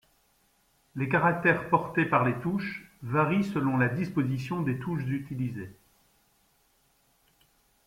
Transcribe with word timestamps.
Les 0.95 1.07
caractères 1.09 1.69
portés 1.69 2.05
par 2.05 2.25
les 2.25 2.33
touches 2.39 2.89
varient 3.03 3.43
selon 3.43 3.77
la 3.77 3.87
disposition 3.87 4.63
des 4.63 4.79
touches 4.79 5.05
utilisée. 5.05 5.69